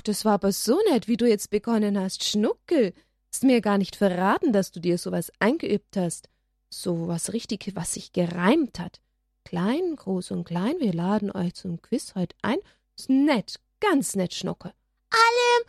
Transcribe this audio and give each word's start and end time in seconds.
Ach, 0.00 0.02
das 0.02 0.24
war 0.24 0.32
aber 0.32 0.50
so 0.50 0.80
nett, 0.88 1.08
wie 1.08 1.18
du 1.18 1.28
jetzt 1.28 1.50
begonnen 1.50 2.00
hast. 2.00 2.24
Schnuckel, 2.24 2.94
hast 3.30 3.44
mir 3.44 3.60
gar 3.60 3.76
nicht 3.76 3.96
verraten, 3.96 4.50
dass 4.50 4.72
du 4.72 4.80
dir 4.80 4.96
sowas 4.96 5.30
eingeübt 5.40 5.94
hast. 5.94 6.30
So 6.70 7.06
was 7.06 7.34
richtig, 7.34 7.72
was 7.74 7.92
sich 7.92 8.14
gereimt 8.14 8.78
hat. 8.78 9.02
Klein, 9.44 9.96
groß 9.96 10.30
und 10.30 10.44
klein, 10.44 10.76
wir 10.80 10.94
laden 10.94 11.30
euch 11.30 11.52
zum 11.52 11.82
Quiz 11.82 12.14
heute 12.14 12.34
ein. 12.40 12.56
Ist 12.96 13.10
nett, 13.10 13.60
ganz 13.80 14.16
nett, 14.16 14.32
Schnuckel. 14.32 14.72
Alle 15.10 15.66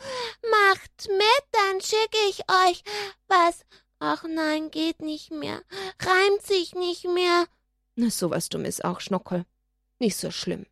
macht 0.49 1.09
mit, 1.09 1.43
dann 1.51 1.81
schicke 1.81 2.29
ich 2.29 2.39
euch 2.69 2.83
was. 3.27 3.65
Ach 3.99 4.23
nein, 4.23 4.71
geht 4.71 5.01
nicht 5.01 5.31
mehr. 5.31 5.61
Reimt 6.01 6.41
sich 6.43 6.73
nicht 6.73 7.03
mehr. 7.03 7.47
Na, 7.97 8.09
sowas 8.09 8.47
Dummes 8.47 8.79
auch, 8.79 9.01
Schnuckel. 9.01 9.45
Nicht 9.99 10.15
so 10.15 10.31
schlimm. 10.31 10.67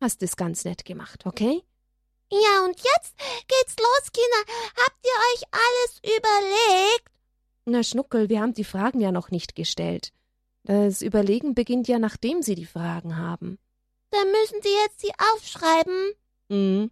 Hast 0.00 0.22
es 0.22 0.34
ganz 0.38 0.64
nett 0.64 0.86
gemacht, 0.86 1.26
okay? 1.26 1.62
Ja, 2.32 2.64
und 2.64 2.78
jetzt 2.78 3.14
geht's 3.46 3.76
los, 3.78 4.10
Kinder. 4.10 4.54
Habt 4.86 5.04
ihr 5.04 5.18
euch 5.34 5.42
alles 5.52 6.16
überlegt? 6.16 7.10
Na, 7.66 7.82
Schnuckel, 7.82 8.30
wir 8.30 8.40
haben 8.40 8.54
die 8.54 8.64
Fragen 8.64 9.00
ja 9.00 9.12
noch 9.12 9.30
nicht 9.30 9.54
gestellt. 9.54 10.14
Das 10.64 11.02
Überlegen 11.02 11.54
beginnt 11.54 11.88
ja, 11.88 11.98
nachdem 11.98 12.40
Sie 12.40 12.54
die 12.54 12.64
Fragen 12.64 13.18
haben. 13.18 13.58
Dann 14.10 14.30
müssen 14.30 14.62
Sie 14.62 14.74
jetzt 14.82 15.00
sie 15.02 15.12
aufschreiben. 15.34 16.12
Mhm. 16.48 16.90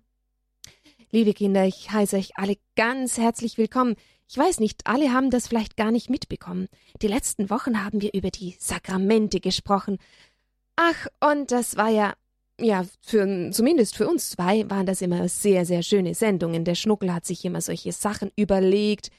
Liebe 1.11 1.33
Kinder, 1.33 1.65
ich 1.65 1.91
heiße 1.91 2.17
euch 2.17 2.37
alle 2.37 2.59
ganz 2.77 3.17
herzlich 3.17 3.57
willkommen. 3.57 3.97
Ich 4.29 4.37
weiß 4.37 4.61
nicht, 4.61 4.87
alle 4.87 5.11
haben 5.11 5.31
das 5.31 5.49
vielleicht 5.49 5.79
gar 5.79 5.91
nicht 5.91 6.11
mitbekommen. 6.11 6.69
Die 7.01 7.09
letzten 7.09 7.49
Wochen 7.49 7.83
haben 7.83 8.03
wir 8.03 8.13
über 8.13 8.31
die 8.31 8.57
Sakramente 8.59 9.41
gesprochen. 9.41 9.97
Ach, 10.77 11.07
und 11.21 11.51
das 11.51 11.79
war 11.79 11.89
ja, 11.89 12.13
ja, 12.61 12.85
für, 13.01 13.51
zumindest 13.53 13.97
für 13.97 14.09
uns 14.09 14.31
zwei 14.31 14.69
waren 14.71 14.87
das 14.87 15.03
immer 15.03 15.29
sehr, 15.29 15.65
sehr 15.65 15.83
schöne 15.83 16.15
Sendungen. 16.15 16.65
Der 16.65 16.75
Schnuckel 16.75 17.13
hat 17.13 17.27
sich 17.27 17.45
immer 17.45 17.61
solche 17.61 17.93
Sachen 17.93 18.31
überlegt, 18.37 19.11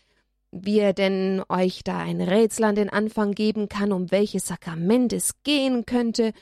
wie 0.52 0.80
er 0.80 0.94
denn 0.94 1.42
euch 1.50 1.84
da 1.84 1.98
ein 2.00 2.22
Rätsel 2.22 2.66
an 2.66 2.76
den 2.76 2.90
Anfang 2.90 3.32
geben 3.32 3.70
kann, 3.70 3.92
um 3.92 4.12
welches 4.12 4.48
Sakrament 4.48 5.14
es 5.14 5.44
gehen 5.44 5.86
könnte, 5.86 6.34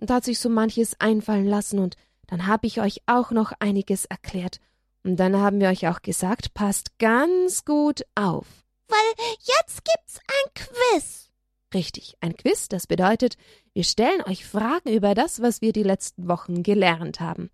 und 0.00 0.10
hat 0.10 0.24
sich 0.24 0.38
so 0.38 0.48
manches 0.48 1.00
einfallen 1.00 1.46
lassen, 1.46 1.78
und 1.78 1.96
dann 2.26 2.46
habe 2.46 2.66
ich 2.66 2.80
euch 2.80 3.00
auch 3.06 3.30
noch 3.30 3.52
einiges 3.60 4.04
erklärt, 4.04 4.58
und 5.02 5.16
dann 5.16 5.36
haben 5.36 5.60
wir 5.60 5.68
euch 5.68 5.88
auch 5.88 6.02
gesagt, 6.02 6.54
passt 6.54 6.98
ganz 6.98 7.64
gut 7.64 8.02
auf. 8.14 8.46
Weil 8.88 9.26
jetzt. 9.40 9.73
Richtig, 11.74 12.16
ein 12.20 12.36
Quiz, 12.36 12.68
das 12.68 12.86
bedeutet, 12.86 13.36
wir 13.72 13.82
stellen 13.82 14.22
euch 14.22 14.46
Fragen 14.46 14.90
über 14.90 15.14
das, 15.14 15.42
was 15.42 15.60
wir 15.60 15.72
die 15.72 15.82
letzten 15.82 16.28
Wochen 16.28 16.62
gelernt 16.62 17.18
haben. 17.18 17.50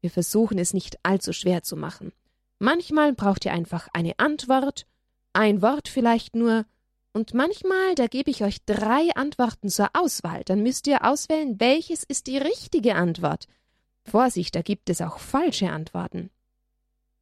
Wir 0.00 0.10
versuchen 0.10 0.58
es 0.58 0.72
nicht 0.72 0.98
allzu 1.02 1.32
schwer 1.32 1.62
zu 1.62 1.76
machen. 1.76 2.12
Manchmal 2.60 3.12
braucht 3.12 3.44
ihr 3.44 3.52
einfach 3.52 3.88
eine 3.92 4.18
Antwort, 4.18 4.86
ein 5.32 5.60
Wort 5.60 5.88
vielleicht 5.88 6.36
nur, 6.36 6.66
und 7.12 7.34
manchmal, 7.34 7.94
da 7.94 8.06
gebe 8.06 8.30
ich 8.30 8.42
euch 8.44 8.64
drei 8.64 9.10
Antworten 9.14 9.68
zur 9.68 9.88
Auswahl, 9.92 10.42
dann 10.44 10.62
müsst 10.62 10.86
ihr 10.86 11.04
auswählen, 11.04 11.58
welches 11.58 12.04
ist 12.04 12.28
die 12.28 12.38
richtige 12.38 12.94
Antwort. 12.94 13.48
Vorsicht, 14.04 14.54
da 14.54 14.62
gibt 14.62 14.90
es 14.90 15.00
auch 15.00 15.18
falsche 15.18 15.70
Antworten. 15.70 16.30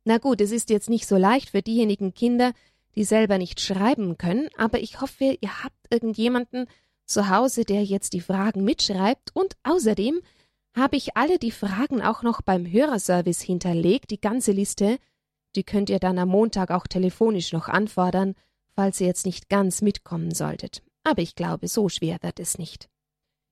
Na 0.05 0.19
gut, 0.19 0.41
es 0.41 0.51
ist 0.51 0.71
jetzt 0.71 0.91
nicht 0.91 1.07
so 1.07 1.17
leicht 1.17 1.51
für 1.51 1.63
diejenigen 1.63 2.13
Kinder, 2.13 2.53
die 2.95 3.05
selber 3.05 3.39
nicht 3.39 3.61
schreiben 3.61 4.19
können, 4.19 4.49
aber 4.57 4.81
ich 4.81 5.01
hoffe, 5.01 5.37
ihr 5.41 5.63
habt 5.63 5.77
irgendjemanden 5.91 6.67
zu 7.07 7.29
Hause, 7.29 7.65
der 7.65 7.85
jetzt 7.85 8.13
die 8.13 8.21
Fragen 8.21 8.65
mitschreibt, 8.65 9.31
und 9.35 9.57
außerdem 9.63 10.21
habe 10.75 10.97
ich 10.97 11.17
alle 11.17 11.39
die 11.39 11.51
Fragen 11.51 12.03
auch 12.03 12.23
noch 12.23 12.43
beim 12.43 12.71
Hörerservice 12.71 13.43
hinterlegt, 13.43 14.11
die 14.11 14.21
ganze 14.21 14.53
Liste, 14.53 14.99
die 15.55 15.65
könnt 15.65 15.91
ihr 15.91 15.99
dann 15.99 16.19
am 16.19 16.29
Montag 16.29 16.71
auch 16.71 16.87
telefonisch 16.87 17.53
noch 17.53 17.69
anfordern, 17.69 18.35
falls 18.75 19.01
ihr 19.01 19.07
jetzt 19.07 19.27
nicht 19.27 19.49
ganz 19.49 19.83
mitkommen 19.83 20.35
solltet. 20.35 20.83
Aber 21.05 21.21
ich 21.21 21.35
glaube, 21.35 21.69
so 21.69 21.89
schwer 21.89 22.19
wird 22.23 22.41
es 22.41 22.59
nicht. 22.59 22.89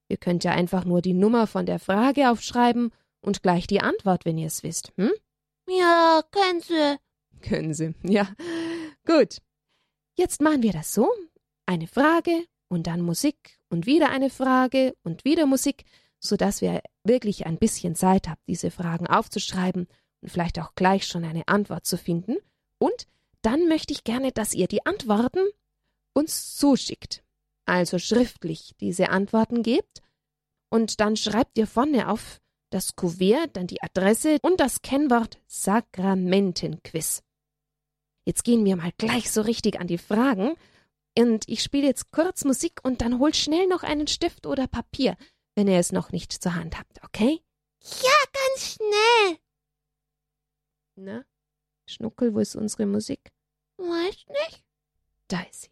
Ihr 0.08 0.16
könnt 0.16 0.44
ja 0.44 0.52
einfach 0.52 0.84
nur 0.84 1.02
die 1.02 1.12
Nummer 1.12 1.46
von 1.46 1.66
der 1.66 1.78
Frage 1.78 2.30
aufschreiben 2.30 2.90
und 3.20 3.42
gleich 3.42 3.66
die 3.66 3.80
Antwort, 3.80 4.24
wenn 4.24 4.38
ihr 4.38 4.46
es 4.46 4.62
wisst, 4.62 4.92
hm? 4.96 5.12
Ja, 5.68 6.22
können 6.30 6.60
Sie. 6.60 6.96
Können 7.42 7.74
Sie, 7.74 7.94
ja. 8.02 8.28
Gut. 9.06 9.38
Jetzt 10.16 10.40
machen 10.40 10.62
wir 10.62 10.72
das 10.72 10.92
so. 10.92 11.08
Eine 11.66 11.86
Frage 11.86 12.44
und 12.68 12.86
dann 12.86 13.00
Musik 13.00 13.58
und 13.68 13.86
wieder 13.86 14.10
eine 14.10 14.30
Frage 14.30 14.94
und 15.02 15.24
wieder 15.24 15.46
Musik, 15.46 15.84
so 16.18 16.36
dass 16.36 16.60
wir 16.60 16.82
wirklich 17.04 17.46
ein 17.46 17.58
bisschen 17.58 17.94
Zeit 17.94 18.28
haben, 18.28 18.40
diese 18.46 18.70
Fragen 18.70 19.06
aufzuschreiben 19.06 19.86
und 20.20 20.28
vielleicht 20.28 20.58
auch 20.58 20.74
gleich 20.74 21.06
schon 21.06 21.24
eine 21.24 21.48
Antwort 21.48 21.86
zu 21.86 21.96
finden. 21.96 22.36
Und 22.78 23.06
dann 23.42 23.68
möchte 23.68 23.92
ich 23.92 24.04
gerne, 24.04 24.32
dass 24.32 24.54
ihr 24.54 24.68
die 24.68 24.84
Antworten 24.84 25.40
uns 26.12 26.56
zuschickt. 26.56 27.22
Also 27.64 27.98
schriftlich 27.98 28.74
diese 28.80 29.10
Antworten 29.10 29.62
gebt 29.62 30.02
und 30.70 31.00
dann 31.00 31.16
schreibt 31.16 31.56
ihr 31.58 31.66
vorne 31.66 32.08
auf 32.08 32.40
das 32.70 32.94
Kuvert, 32.94 33.56
dann 33.56 33.66
die 33.66 33.82
Adresse 33.82 34.38
und 34.42 34.60
das 34.60 34.82
Kennwort 34.82 35.38
Sakramentenquiz. 35.46 37.22
Jetzt 38.24 38.44
gehen 38.44 38.64
wir 38.64 38.76
mal 38.76 38.92
gleich 38.98 39.30
so 39.30 39.40
richtig 39.40 39.80
an 39.80 39.86
die 39.86 39.98
Fragen. 39.98 40.54
Und 41.18 41.48
ich 41.48 41.62
spiele 41.62 41.86
jetzt 41.86 42.12
kurz 42.12 42.44
Musik 42.44 42.80
und 42.82 43.00
dann 43.00 43.18
holt 43.18 43.36
schnell 43.36 43.66
noch 43.66 43.82
einen 43.82 44.06
Stift 44.06 44.46
oder 44.46 44.66
Papier, 44.66 45.16
wenn 45.54 45.68
ihr 45.68 45.78
es 45.78 45.92
noch 45.92 46.12
nicht 46.12 46.32
zur 46.32 46.54
Hand 46.54 46.78
habt, 46.78 47.02
okay? 47.02 47.40
Ja, 48.02 48.10
ganz 48.32 48.74
schnell. 48.74 49.38
Na, 50.96 51.24
Schnuckel, 51.86 52.34
wo 52.34 52.38
ist 52.38 52.54
unsere 52.54 52.86
Musik? 52.86 53.32
Weiß 53.76 54.24
nicht. 54.28 54.64
Da 55.28 55.40
ist 55.42 55.62
sie. 55.62 55.70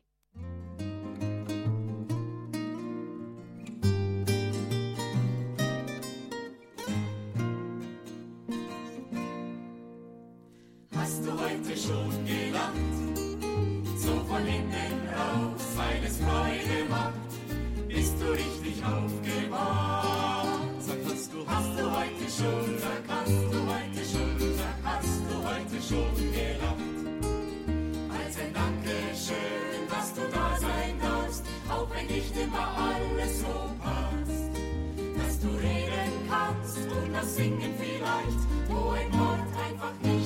Du 11.29 11.41
heute 11.41 11.77
schon 11.77 12.11
gelacht? 12.25 12.73
So 13.97 14.13
von 14.29 14.47
innen 14.47 14.97
raus, 15.13 15.65
weil 15.77 16.01
es 16.07 16.17
Freude 16.17 16.89
macht, 16.89 17.33
bist 17.89 18.15
du 18.21 18.33
richtig 18.33 18.83
aufgewacht. 18.85 20.59
Sag, 20.81 20.97
hast 21.09 21.33
du, 21.33 21.39
hast 21.47 21.79
du 21.79 21.85
heute 21.91 22.27
schon, 22.39 22.79
sag, 22.79 23.05
hast 23.09 23.41
du 23.53 23.59
heute 23.73 24.03
schon, 24.11 24.55
sag, 24.57 24.79
hast 24.85 25.21
du 25.29 25.37
heute 25.49 25.79
schon 25.89 26.15
gelacht? 26.33 26.89
Als 28.17 28.35
ein 28.39 28.53
Dankeschön, 28.55 29.83
dass 29.91 30.15
du 30.15 30.23
da 30.33 30.57
sein 30.59 30.95
darfst, 31.03 31.45
auch 31.69 31.89
wenn 31.95 32.07
nicht 32.07 32.35
immer 32.37 32.69
alles 32.77 33.41
so 33.41 33.55
passt. 33.83 34.53
Dass 35.19 35.41
du 35.41 35.49
reden 35.49 36.13
kannst 36.31 36.79
und 36.79 37.13
das 37.13 37.37
Singen 37.37 37.75
vielleicht, 37.79 38.43
wo 38.69 38.91
ein 38.91 39.13
Wort 39.13 39.49
einfach 39.67 39.93
nicht 40.03 40.18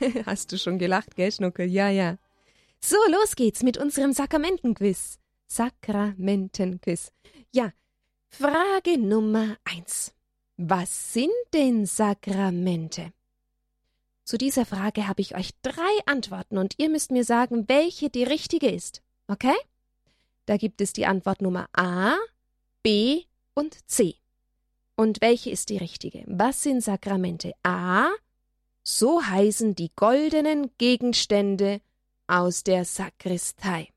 Hast 0.26 0.52
du 0.52 0.58
schon 0.58 0.78
gelacht, 0.78 1.16
gell, 1.16 1.32
Schnuckel? 1.32 1.66
Ja, 1.66 1.88
ja. 1.88 2.16
So, 2.80 2.96
los 3.10 3.36
geht's 3.36 3.62
mit 3.62 3.78
unserem 3.78 4.12
Sakramentenquiz. 4.12 5.18
Sakramentenquiz. 5.46 7.12
Ja, 7.52 7.72
Frage 8.28 8.98
Nummer 8.98 9.56
eins. 9.64 10.14
Was 10.56 11.12
sind 11.12 11.32
denn 11.54 11.86
Sakramente? 11.86 13.12
Zu 14.24 14.36
dieser 14.36 14.66
Frage 14.66 15.08
habe 15.08 15.22
ich 15.22 15.34
euch 15.36 15.50
drei 15.62 15.98
Antworten 16.06 16.58
und 16.58 16.74
ihr 16.78 16.90
müsst 16.90 17.10
mir 17.10 17.24
sagen, 17.24 17.68
welche 17.68 18.10
die 18.10 18.24
richtige 18.24 18.68
ist. 18.68 19.02
Okay? 19.26 19.56
Da 20.46 20.56
gibt 20.56 20.80
es 20.80 20.92
die 20.92 21.06
Antwort 21.06 21.40
Nummer 21.40 21.68
A, 21.72 22.16
B 22.82 23.22
und 23.58 23.76
C. 23.90 24.14
Und 24.94 25.20
welche 25.20 25.50
ist 25.50 25.68
die 25.68 25.78
richtige? 25.78 26.22
Was 26.28 26.62
sind 26.62 26.80
Sakramente? 26.80 27.54
A. 27.64 28.08
So 28.84 29.20
heißen 29.20 29.74
die 29.74 29.90
goldenen 29.96 30.70
Gegenstände 30.78 31.80
aus 32.28 32.62
der 32.62 32.84
Sakristei. 32.84 33.88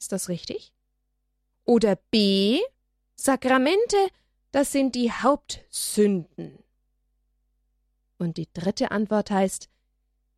Ist 0.00 0.10
das 0.10 0.28
richtig? 0.28 0.72
Oder 1.64 1.94
B. 2.10 2.60
Sakramente, 3.14 3.96
das 4.50 4.72
sind 4.72 4.96
die 4.96 5.12
Hauptsünden. 5.12 6.58
Und 8.18 8.38
die 8.38 8.48
dritte 8.52 8.90
Antwort 8.90 9.30
heißt 9.30 9.68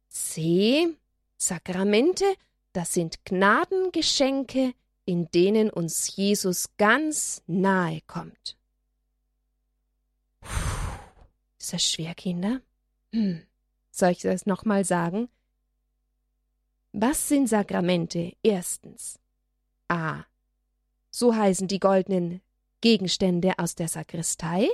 C. 0.08 0.94
Sakramente, 1.38 2.26
das 2.74 2.92
sind 2.92 3.24
Gnadengeschenke, 3.24 4.74
in 5.08 5.30
denen 5.30 5.70
uns 5.70 6.14
Jesus 6.16 6.68
ganz 6.76 7.42
nahe 7.46 8.02
kommt. 8.06 8.58
Ist 11.58 11.72
das 11.72 11.82
schwer, 11.82 12.14
Kinder? 12.14 12.60
Hm. 13.14 13.42
Soll 13.90 14.10
ich 14.10 14.20
das 14.20 14.44
nochmal 14.44 14.84
sagen? 14.84 15.30
Was 16.92 17.26
sind 17.26 17.48
Sakramente? 17.48 18.36
Erstens. 18.42 19.18
A. 19.88 20.24
So 21.10 21.34
heißen 21.34 21.68
die 21.68 21.80
goldenen 21.80 22.42
Gegenstände 22.82 23.58
aus 23.58 23.74
der 23.74 23.88
Sakristei. 23.88 24.68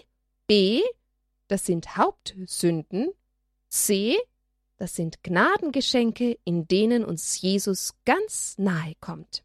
B. 0.49 0.83
Das 1.47 1.65
sind 1.65 1.97
Hauptsünden. 1.97 3.13
C. 3.69 4.19
Das 4.79 4.97
sind 4.97 5.23
Gnadengeschenke, 5.23 6.41
in 6.43 6.67
denen 6.67 7.05
uns 7.05 7.41
Jesus 7.41 7.95
ganz 8.05 8.59
nahe 8.59 8.97
kommt. 9.01 9.45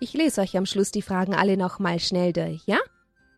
Ich 0.00 0.14
lese 0.14 0.40
euch 0.40 0.56
am 0.56 0.64
Schluss 0.64 0.90
die 0.90 1.02
Fragen 1.02 1.34
alle 1.34 1.58
nochmal 1.58 2.00
schnell 2.00 2.32
durch, 2.32 2.62
ja? 2.66 2.78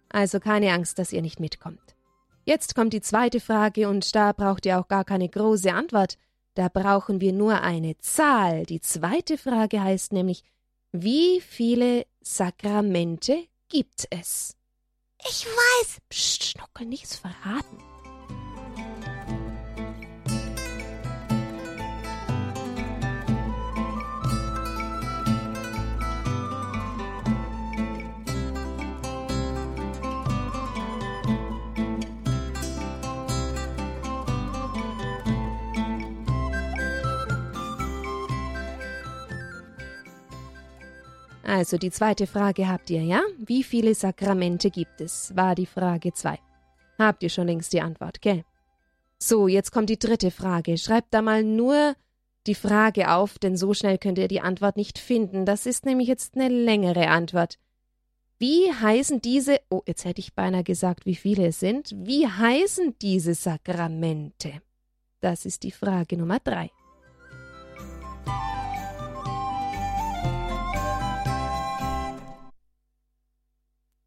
Also 0.08 0.38
keine 0.38 0.72
Angst, 0.72 0.98
dass 0.98 1.12
ihr 1.12 1.20
nicht 1.20 1.40
mitkommt. 1.40 1.96
Jetzt 2.44 2.74
kommt 2.74 2.92
die 2.92 3.00
zweite 3.00 3.40
Frage 3.40 3.88
und 3.88 4.14
da 4.14 4.32
braucht 4.32 4.64
ihr 4.66 4.78
auch 4.78 4.88
gar 4.88 5.04
keine 5.04 5.28
große 5.28 5.72
Antwort. 5.72 6.18
Da 6.54 6.68
brauchen 6.68 7.20
wir 7.20 7.32
nur 7.32 7.62
eine 7.62 7.96
Zahl. 7.98 8.64
Die 8.64 8.80
zweite 8.80 9.38
Frage 9.38 9.82
heißt 9.82 10.12
nämlich, 10.12 10.44
wie 10.92 11.40
viele 11.40 12.06
Sakramente 12.20 13.44
gibt 13.68 14.06
es? 14.10 14.56
Ich 15.18 15.46
weiß. 15.46 15.98
Psst, 16.10 16.44
Schnuckel, 16.44 16.86
nichts 16.86 17.16
verraten. 17.16 17.91
Also 41.52 41.76
die 41.76 41.90
zweite 41.90 42.26
Frage 42.26 42.66
habt 42.66 42.88
ihr, 42.88 43.02
ja? 43.02 43.20
Wie 43.36 43.62
viele 43.62 43.94
Sakramente 43.94 44.70
gibt 44.70 45.02
es? 45.02 45.36
War 45.36 45.54
die 45.54 45.66
Frage 45.66 46.14
2. 46.14 46.38
Habt 46.98 47.22
ihr 47.22 47.28
schon 47.28 47.46
längst 47.46 47.74
die 47.74 47.82
Antwort, 47.82 48.22
gell? 48.22 48.42
So, 49.18 49.48
jetzt 49.48 49.70
kommt 49.70 49.90
die 49.90 49.98
dritte 49.98 50.30
Frage. 50.30 50.78
Schreibt 50.78 51.12
da 51.12 51.20
mal 51.20 51.44
nur 51.44 51.94
die 52.46 52.54
Frage 52.54 53.10
auf, 53.10 53.38
denn 53.38 53.58
so 53.58 53.74
schnell 53.74 53.98
könnt 53.98 54.16
ihr 54.16 54.28
die 54.28 54.40
Antwort 54.40 54.78
nicht 54.78 54.98
finden. 54.98 55.44
Das 55.44 55.66
ist 55.66 55.84
nämlich 55.84 56.08
jetzt 56.08 56.36
eine 56.36 56.48
längere 56.48 57.08
Antwort. 57.08 57.58
Wie 58.38 58.72
heißen 58.72 59.20
diese, 59.20 59.60
oh, 59.68 59.82
jetzt 59.86 60.06
hätte 60.06 60.20
ich 60.20 60.32
beinahe 60.32 60.64
gesagt, 60.64 61.04
wie 61.04 61.16
viele 61.16 61.48
es 61.48 61.60
sind. 61.60 61.94
Wie 61.94 62.26
heißen 62.26 62.94
diese 63.02 63.34
Sakramente? 63.34 64.62
Das 65.20 65.44
ist 65.44 65.64
die 65.64 65.70
Frage 65.70 66.16
Nummer 66.16 66.38
drei. 66.38 66.70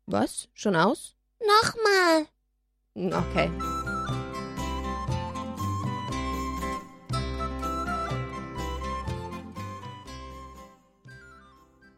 Was? 0.05 0.49
Schon 0.53 0.75
aus? 0.75 1.15
Nochmal. 1.39 2.27
Okay. 2.95 3.51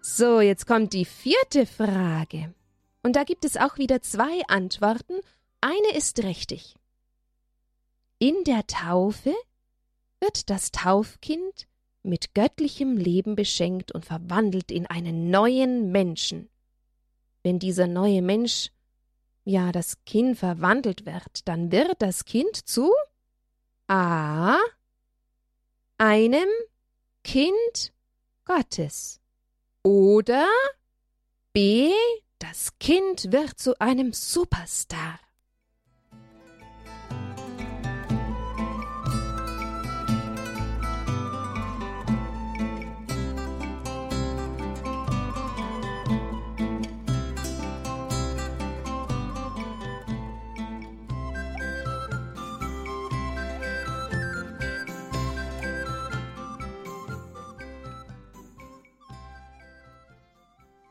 So, 0.02 0.42
jetzt 0.42 0.66
kommt 0.66 0.94
die 0.94 1.06
vierte 1.06 1.66
Frage. 1.66 2.54
Und 3.04 3.16
da 3.16 3.24
gibt 3.24 3.46
es 3.46 3.56
auch 3.56 3.78
wieder 3.78 4.02
zwei 4.02 4.42
Antworten. 4.48 5.14
Eine 5.62 5.96
ist 5.96 6.24
richtig. 6.24 6.76
In 8.18 8.44
der 8.46 8.66
Taufe 8.66 9.36
wird 10.20 10.50
das 10.50 10.72
Taufkind 10.72 11.68
mit 12.02 12.34
göttlichem 12.34 12.98
Leben 12.98 13.36
beschenkt 13.36 13.92
und 13.92 14.06
verwandelt 14.06 14.72
in 14.72 14.88
einen 14.88 15.30
neuen 15.30 15.92
Menschen. 15.92 16.50
Wenn 17.44 17.60
dieser 17.60 17.88
neue 17.88 18.22
Mensch, 18.22 18.72
ja, 19.44 19.72
das 19.72 20.04
Kind 20.06 20.38
verwandelt 20.38 21.06
wird, 21.06 21.48
dann 21.48 21.72
wird 21.72 22.02
das 22.02 22.26
Kind 22.26 22.56
zu 22.56 22.92
A. 23.88 24.58
einem 25.98 26.50
Kind 27.24 27.94
Gottes. 28.44 29.22
Oder 29.84 30.48
B. 31.54 31.92
Das 32.40 32.78
Kind 32.80 33.32
wird 33.32 33.58
zu 33.58 33.80
einem 33.80 34.14
Superstar. 34.14 35.20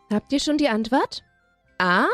Habt 0.09 0.33
ihr 0.33 0.39
schon 0.39 0.57
die 0.57 0.69
Antwort? 0.69 1.25
A. 1.79 2.07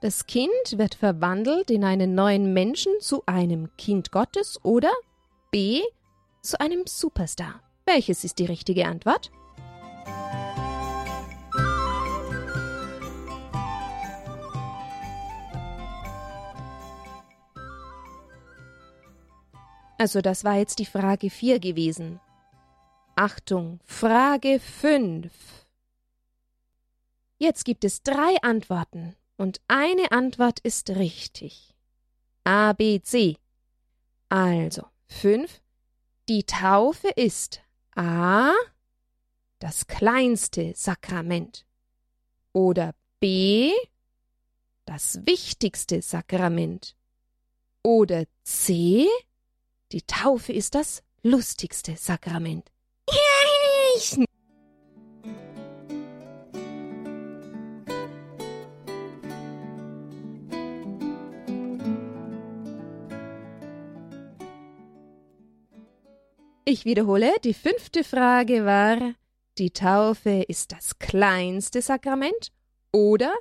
Das 0.00 0.26
Kind 0.26 0.52
wird 0.76 0.94
verwandelt 0.94 1.70
in 1.72 1.82
einen 1.82 2.14
neuen 2.14 2.52
Menschen 2.52 2.92
zu 3.00 3.24
einem 3.26 3.76
Kind 3.76 4.12
Gottes 4.12 4.60
oder 4.64 4.92
B. 5.50 5.82
zu 6.40 6.60
einem 6.60 6.86
Superstar. 6.86 7.60
Welches 7.84 8.22
ist 8.22 8.38
die 8.38 8.46
richtige 8.46 8.86
Antwort? 8.86 9.32
Also 19.98 20.20
das 20.20 20.44
war 20.44 20.58
jetzt 20.58 20.78
die 20.78 20.86
Frage 20.86 21.28
4 21.28 21.58
gewesen. 21.58 22.20
Achtung, 23.16 23.80
Frage 23.84 24.60
5. 24.60 25.61
Jetzt 27.42 27.64
gibt 27.64 27.82
es 27.82 28.04
drei 28.04 28.36
Antworten 28.42 29.16
und 29.36 29.60
eine 29.66 30.12
Antwort 30.12 30.60
ist 30.60 30.90
richtig. 30.90 31.74
A, 32.44 32.72
B, 32.72 33.00
C. 33.02 33.36
Also, 34.28 34.84
fünf. 35.08 35.60
Die 36.28 36.44
Taufe 36.44 37.08
ist 37.08 37.60
A. 37.96 38.52
das 39.58 39.88
kleinste 39.88 40.72
Sakrament 40.76 41.66
oder 42.52 42.94
B. 43.18 43.72
das 44.84 45.18
wichtigste 45.26 46.00
Sakrament 46.00 46.94
oder 47.82 48.22
C. 48.44 49.08
Die 49.90 50.02
Taufe 50.02 50.52
ist 50.52 50.76
das 50.76 51.02
lustigste 51.24 51.96
Sakrament. 51.96 52.70
Ja, 53.10 53.16
Ich 53.96 54.16
wiederhole, 66.84 67.32
die 67.44 67.54
fünfte 67.54 68.04
Frage 68.04 68.64
war, 68.64 69.14
die 69.58 69.70
Taufe 69.70 70.44
ist 70.48 70.72
das 70.72 70.98
kleinste 70.98 71.82
Sakrament 71.82 72.52
oder 72.92 73.34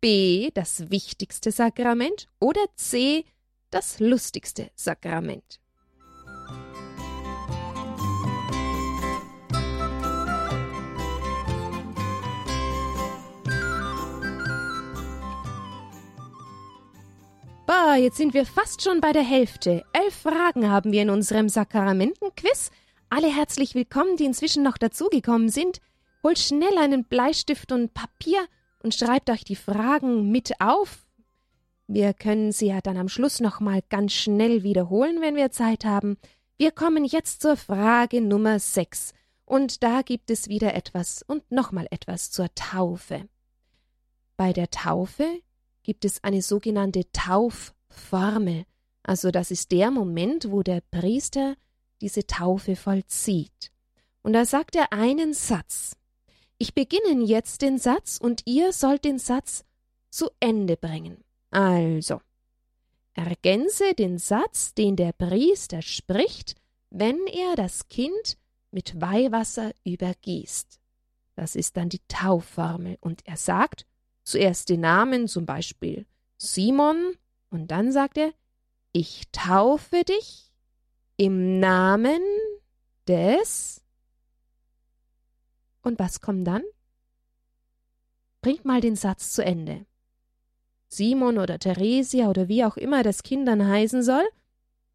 B 0.00 0.50
das 0.54 0.90
wichtigste 0.90 1.52
Sakrament 1.52 2.28
oder 2.38 2.60
C 2.76 3.24
das 3.70 4.00
lustigste 4.00 4.70
Sakrament. 4.74 5.59
Boah, 17.70 17.94
jetzt 17.94 18.16
sind 18.16 18.34
wir 18.34 18.46
fast 18.46 18.82
schon 18.82 19.00
bei 19.00 19.12
der 19.12 19.22
Hälfte. 19.22 19.84
Elf 19.92 20.12
Fragen 20.12 20.68
haben 20.68 20.90
wir 20.90 21.02
in 21.02 21.08
unserem 21.08 21.48
Sakramentenquiz. 21.48 22.72
Alle 23.10 23.32
herzlich 23.32 23.76
willkommen, 23.76 24.16
die 24.16 24.24
inzwischen 24.24 24.64
noch 24.64 24.76
dazugekommen 24.76 25.50
sind. 25.50 25.78
Holt 26.24 26.40
schnell 26.40 26.76
einen 26.78 27.04
Bleistift 27.04 27.70
und 27.70 27.94
Papier 27.94 28.44
und 28.82 28.96
schreibt 28.96 29.30
euch 29.30 29.44
die 29.44 29.54
Fragen 29.54 30.32
mit 30.32 30.60
auf. 30.60 31.06
Wir 31.86 32.12
können 32.12 32.50
sie 32.50 32.66
ja 32.66 32.80
dann 32.80 32.96
am 32.96 33.08
Schluss 33.08 33.38
noch 33.38 33.60
mal 33.60 33.82
ganz 33.88 34.14
schnell 34.14 34.64
wiederholen, 34.64 35.20
wenn 35.20 35.36
wir 35.36 35.52
Zeit 35.52 35.84
haben. 35.84 36.16
Wir 36.58 36.72
kommen 36.72 37.04
jetzt 37.04 37.40
zur 37.40 37.56
Frage 37.56 38.20
Nummer 38.20 38.58
6. 38.58 39.14
Und 39.44 39.84
da 39.84 40.02
gibt 40.02 40.32
es 40.32 40.48
wieder 40.48 40.74
etwas 40.74 41.22
und 41.22 41.52
nochmal 41.52 41.86
etwas 41.92 42.32
zur 42.32 42.52
Taufe. 42.56 43.28
Bei 44.36 44.52
der 44.52 44.72
Taufe 44.72 45.40
gibt 45.82 46.04
es 46.04 46.22
eine 46.22 46.42
sogenannte 46.42 47.10
Taufformel. 47.12 48.64
Also 49.02 49.30
das 49.30 49.50
ist 49.50 49.72
der 49.72 49.90
Moment, 49.90 50.50
wo 50.50 50.62
der 50.62 50.82
Priester 50.90 51.56
diese 52.00 52.26
Taufe 52.26 52.76
vollzieht. 52.76 53.72
Und 54.22 54.32
da 54.34 54.44
sagt 54.44 54.76
er 54.76 54.92
einen 54.92 55.32
Satz. 55.32 55.96
Ich 56.58 56.74
beginne 56.74 57.24
jetzt 57.24 57.62
den 57.62 57.78
Satz 57.78 58.18
und 58.18 58.42
ihr 58.44 58.72
sollt 58.72 59.04
den 59.04 59.18
Satz 59.18 59.64
zu 60.10 60.28
Ende 60.40 60.76
bringen. 60.76 61.24
Also, 61.50 62.20
ergänze 63.14 63.94
den 63.94 64.18
Satz, 64.18 64.74
den 64.74 64.96
der 64.96 65.12
Priester 65.12 65.82
spricht, 65.82 66.56
wenn 66.90 67.18
er 67.26 67.56
das 67.56 67.88
Kind 67.88 68.36
mit 68.70 69.00
Weihwasser 69.00 69.72
übergießt. 69.84 70.78
Das 71.34 71.56
ist 71.56 71.76
dann 71.76 71.88
die 71.88 72.02
Taufformel. 72.08 72.98
Und 73.00 73.26
er 73.26 73.36
sagt 73.36 73.86
zuerst 74.30 74.68
den 74.68 74.80
Namen, 74.80 75.28
zum 75.28 75.46
Beispiel 75.46 76.06
Simon, 76.38 77.14
und 77.50 77.70
dann 77.70 77.92
sagt 77.92 78.16
er, 78.16 78.32
ich 78.92 79.24
taufe 79.32 80.04
dich 80.04 80.52
im 81.16 81.60
Namen 81.60 82.22
des. 83.06 83.82
Und 85.82 85.98
was 85.98 86.20
kommt 86.20 86.46
dann? 86.46 86.62
Bringt 88.40 88.64
mal 88.64 88.80
den 88.80 88.96
Satz 88.96 89.32
zu 89.32 89.44
Ende. 89.44 89.84
Simon 90.88 91.38
oder 91.38 91.58
Theresia 91.58 92.28
oder 92.28 92.48
wie 92.48 92.64
auch 92.64 92.76
immer 92.76 93.02
das 93.02 93.22
Kind 93.22 93.46
dann 93.46 93.66
heißen 93.66 94.02
soll, 94.02 94.24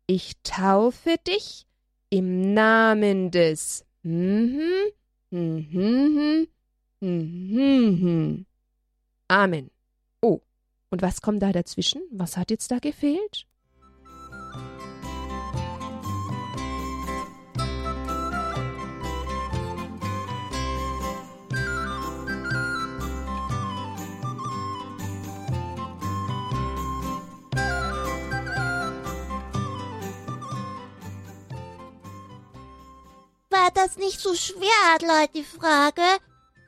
ich 0.07 0.33
taufe 0.43 1.15
dich 1.27 1.65
im 2.09 2.53
Namen 2.53 3.31
des 3.31 3.85
mhm, 4.03 4.59
mhm, 5.29 6.47
mhm, 6.99 8.45
Amen. 9.27 9.72
Oh, 10.22 10.41
und 10.91 11.01
was 11.01 11.22
kommt 11.22 11.41
da 11.41 11.51
dazwischen? 11.51 12.03
Was 12.12 12.38
hat 12.38 12.51
jetzt 12.51 12.70
da 12.70 12.77
gefehlt? 12.79 13.48
War 33.50 33.72
das 33.74 33.98
nicht 33.98 34.20
so 34.20 34.36
schwer, 34.36 34.70
Adler, 34.94 35.27
die 35.34 35.44
Frage? 35.44 36.03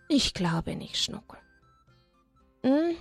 Ich 0.10 0.34
glaube 0.34 0.76
nicht, 0.76 0.98
Schnuckel. 0.98 1.37
Hm? 2.67 2.95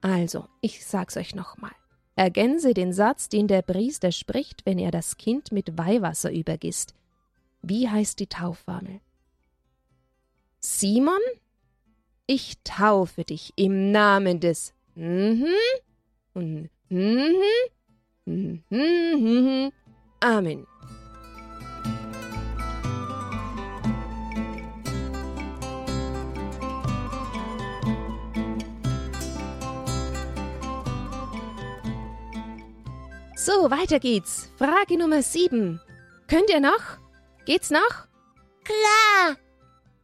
Also, 0.00 0.44
ich 0.60 0.84
sag's 0.84 1.16
euch 1.16 1.34
nochmal. 1.34 1.72
Ergänze 2.16 2.74
den 2.74 2.92
Satz, 2.92 3.28
den 3.28 3.48
der 3.48 3.62
Priester 3.62 4.12
spricht, 4.12 4.66
wenn 4.66 4.78
er 4.78 4.90
das 4.90 5.16
Kind 5.16 5.52
mit 5.52 5.78
Weihwasser 5.78 6.32
übergisst. 6.32 6.94
Wie 7.62 7.88
heißt 7.88 8.20
die 8.20 8.26
Taufformel? 8.26 9.00
Simon, 10.60 11.20
ich 12.26 12.58
taufe 12.62 13.24
dich 13.24 13.52
im 13.56 13.90
Namen 13.90 14.40
des 14.40 14.74
mhm 14.94 15.46
und 16.34 16.70
mhm, 16.88 17.32
mhm, 18.26 18.62
mhm, 18.68 19.72
Amen. 20.20 20.66
So, 33.48 33.70
weiter 33.70 33.98
geht's. 33.98 34.50
Frage 34.58 34.98
Nummer 34.98 35.22
sieben. 35.22 35.80
Könnt 36.26 36.50
ihr 36.50 36.60
noch? 36.60 36.98
Geht's 37.46 37.70
noch? 37.70 38.06
Klar. 38.62 39.38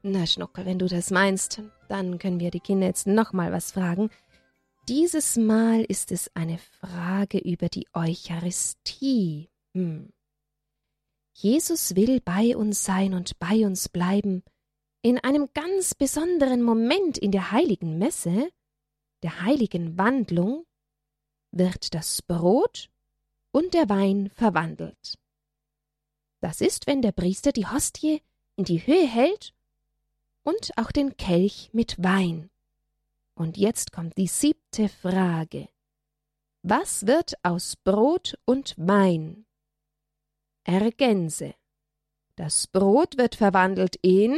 Na, 0.03 0.27
Schnuckel, 0.27 0.65
wenn 0.65 0.79
du 0.79 0.87
das 0.87 1.11
meinst, 1.11 1.61
dann 1.91 2.19
können 2.19 2.41
wir 2.41 2.51
die 2.51 2.61
Kinder 2.61 2.87
jetzt 2.87 3.07
noch 3.07 3.35
mal 3.35 3.53
was 3.53 3.73
fragen. 3.73 4.09
Dieses 4.89 5.37
Mal 5.37 5.83
ist 5.83 6.11
es 6.11 6.31
eine 6.33 6.57
Frage 6.57 7.37
über 7.37 7.69
die 7.69 7.87
Eucharistie. 7.93 9.51
Hm. 9.75 10.11
Jesus 11.35 11.97
will 11.97 12.23
bei 12.23 12.57
uns 12.57 12.83
sein 12.83 13.13
und 13.13 13.39
bei 13.39 13.67
uns 13.67 13.91
bleiben. 13.91 14.43
In 15.03 15.19
einem 15.19 15.51
ganz 15.53 15.95
besonderen 15.95 16.63
Moment 16.63 17.19
in 17.19 17.31
der 17.31 17.51
heiligen 17.51 17.99
Messe, 17.99 18.49
der 19.23 19.43
heiligen 19.43 19.99
Wandlung, 19.99 20.65
wird 21.51 21.93
das 21.93 22.23
Brot 22.23 22.89
und 23.55 23.73
der 23.73 23.89
Wein 23.89 24.31
verwandelt. 24.35 25.17
Das 26.41 26.61
ist, 26.61 26.89
wenn 26.89 27.03
der 27.03 27.13
Priester 27.13 27.53
die 27.53 27.69
Hostie 27.69 28.21
in 28.57 28.65
die 28.65 28.85
Höhe 28.85 29.07
hält 29.07 29.55
und 30.43 30.73
auch 30.77 30.91
den 30.91 31.17
Kelch 31.17 31.71
mit 31.73 32.03
Wein. 32.03 32.51
Und 33.35 33.57
jetzt 33.57 33.93
kommt 33.93 34.19
die 34.19 34.27
siebte 34.27 34.89
Frage. 34.89 35.69
Was 36.63 37.07
wird 37.07 37.35
aus 37.45 37.77
Brot 37.77 38.37
und 38.45 38.75
Wein? 38.77 39.47
Ergänze. 40.65 41.55
Das 42.35 42.67
Brot 42.67 43.17
wird 43.19 43.37
verwandelt 43.37 43.97
in 44.03 44.37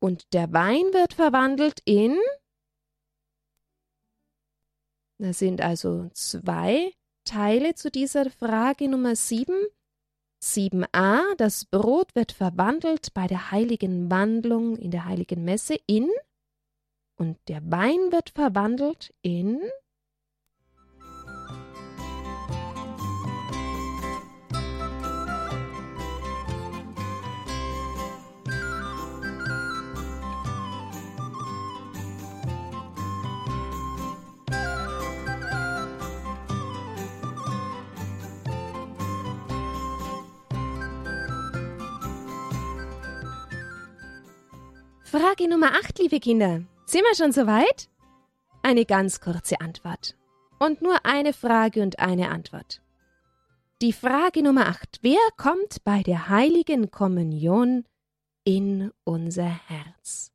und 0.00 0.32
der 0.32 0.52
Wein 0.52 0.92
wird 0.92 1.14
verwandelt 1.14 1.80
in 1.84 2.18
das 5.18 5.38
sind 5.38 5.60
also 5.60 6.08
zwei 6.12 6.92
Teile 7.24 7.74
zu 7.74 7.90
dieser 7.90 8.30
Frage 8.30 8.88
Nummer 8.88 9.16
7. 9.16 9.54
7a, 10.42 11.34
das 11.38 11.64
Brot 11.64 12.14
wird 12.14 12.32
verwandelt 12.32 13.14
bei 13.14 13.26
der 13.26 13.50
heiligen 13.50 14.10
Wandlung 14.10 14.76
in 14.76 14.90
der 14.90 15.06
heiligen 15.06 15.44
Messe 15.44 15.76
in 15.86 16.10
und 17.18 17.38
der 17.48 17.62
Wein 17.70 18.12
wird 18.12 18.30
verwandelt 18.30 19.14
in 19.22 19.60
Frage 45.06 45.48
Nummer 45.48 45.72
8, 45.72 46.00
liebe 46.00 46.18
Kinder. 46.18 46.62
Sind 46.84 47.02
wir 47.02 47.14
schon 47.14 47.30
soweit? 47.30 47.88
Eine 48.64 48.84
ganz 48.84 49.20
kurze 49.20 49.60
Antwort. 49.60 50.16
Und 50.58 50.82
nur 50.82 51.06
eine 51.06 51.32
Frage 51.32 51.80
und 51.80 52.00
eine 52.00 52.28
Antwort. 52.30 52.82
Die 53.82 53.92
Frage 53.92 54.42
Nummer 54.42 54.66
8. 54.66 54.98
Wer 55.02 55.20
kommt 55.36 55.84
bei 55.84 56.02
der 56.02 56.28
heiligen 56.28 56.90
Kommunion 56.90 57.84
in 58.42 58.90
unser 59.04 59.44
Herz? 59.68 60.32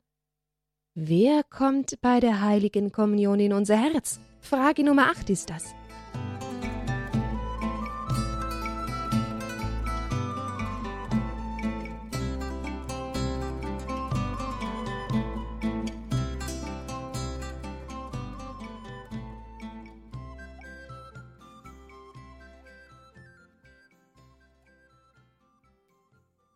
Wer 0.93 1.43
kommt 1.43 1.99
bei 1.99 2.21
der 2.21 2.39
heiligen 2.39 2.93
Kommunion 2.93 3.41
in 3.41 3.51
unser 3.51 3.75
Herz? 3.75 4.21
Frage 4.39 4.85
Nummer 4.85 5.11
8 5.11 5.31
ist 5.31 5.49
das. 5.49 5.75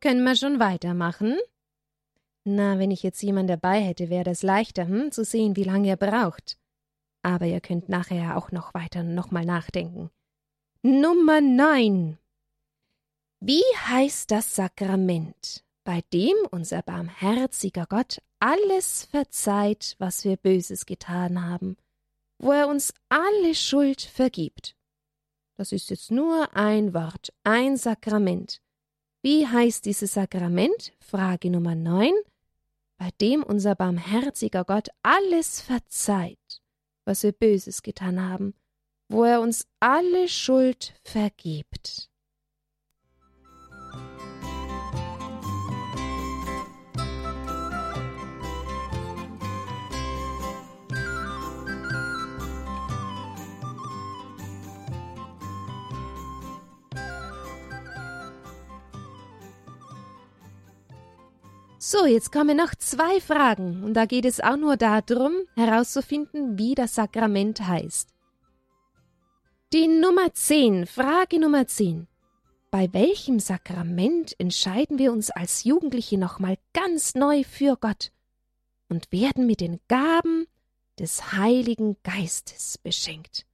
Können 0.05 0.23
wir 0.23 0.35
schon 0.35 0.59
weitermachen? 0.59 1.35
Na, 2.43 2.77
wenn 2.77 2.91
ich 2.91 3.01
jetzt 3.01 3.23
jemand 3.23 3.49
dabei 3.49 3.81
hätte, 3.81 4.11
wäre 4.11 4.23
das 4.23 4.43
leichter, 4.43 4.87
hm, 4.87 5.11
zu 5.11 5.23
sehen, 5.23 5.55
wie 5.55 5.63
lange 5.63 5.87
er 5.87 5.97
braucht. 5.97 6.59
Aber 7.23 7.47
ihr 7.47 7.59
könnt 7.59 7.89
nachher 7.89 8.37
auch 8.37 8.51
noch 8.51 8.75
weiter 8.75 9.01
nochmal 9.01 9.45
nachdenken. 9.45 10.11
Nummer 10.83 11.41
9. 11.41 12.19
Wie 13.39 13.63
heißt 13.87 14.29
das 14.29 14.55
Sakrament, 14.55 15.63
bei 15.83 16.03
dem 16.13 16.35
unser 16.51 16.83
barmherziger 16.83 17.87
Gott 17.87 18.21
alles 18.37 19.05
verzeiht, 19.05 19.95
was 19.97 20.23
wir 20.23 20.37
Böses 20.37 20.85
getan 20.85 21.43
haben, 21.43 21.77
wo 22.37 22.51
er 22.51 22.67
uns 22.67 22.93
alle 23.09 23.55
Schuld 23.55 24.03
vergibt. 24.03 24.75
Das 25.55 25.71
ist 25.71 25.89
jetzt 25.89 26.11
nur 26.11 26.55
ein 26.55 26.93
Wort, 26.93 27.33
ein 27.43 27.75
Sakrament. 27.75 28.61
Wie 29.25 29.47
heißt 29.47 29.85
dieses 29.85 30.13
Sakrament? 30.13 30.93
Frage 30.99 31.49
Nummer 31.49 31.73
9. 31.73 32.11
Bei 32.99 33.09
dem 33.19 33.41
unser 33.41 33.73
barmherziger 33.73 34.63
Gott 34.63 34.89
alles 35.01 35.61
verzeiht, 35.61 36.61
was 37.05 37.23
wir 37.23 37.31
Böses 37.31 37.81
getan 37.81 38.21
haben, 38.21 38.53
wo 39.09 39.23
er 39.23 39.41
uns 39.41 39.65
alle 39.79 40.27
Schuld 40.27 40.93
vergibt. 41.01 42.11
So, 61.87 62.07
jetzt 62.07 62.31
kommen 62.31 62.57
noch 62.57 62.73
zwei 62.73 63.21
Fragen, 63.21 63.83
und 63.83 63.93
da 63.93 64.07
geht 64.07 64.25
es 64.25 64.41
auch 64.41 64.57
nur 64.57 64.75
darum, 64.75 65.33
herauszufinden, 65.55 66.57
wie 66.57 66.73
das 66.73 66.95
Sakrament 66.95 67.59
heißt. 67.61 68.09
Die 69.71 69.87
Nummer 69.87 70.33
10, 70.33 70.87
Frage 70.87 71.39
Nummer 71.39 71.67
10. 71.67 72.07
Bei 72.71 72.91
welchem 72.91 73.37
Sakrament 73.39 74.33
entscheiden 74.39 74.97
wir 74.97 75.11
uns 75.11 75.29
als 75.29 75.63
Jugendliche 75.63 76.17
nochmal 76.17 76.57
ganz 76.73 77.13
neu 77.13 77.43
für 77.43 77.77
Gott 77.77 78.11
und 78.89 79.11
werden 79.11 79.45
mit 79.45 79.61
den 79.61 79.79
Gaben 79.87 80.47
des 80.97 81.33
Heiligen 81.33 81.97
Geistes 82.01 82.79
beschenkt? 82.79 83.45